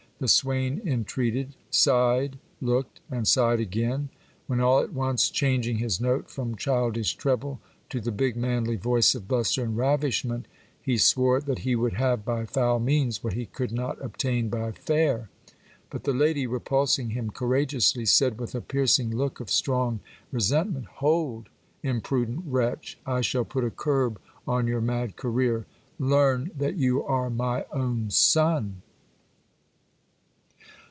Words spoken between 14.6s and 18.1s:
fair. But the lady, repulsing him courageously,